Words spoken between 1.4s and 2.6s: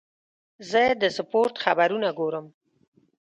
خبرونه ګورم.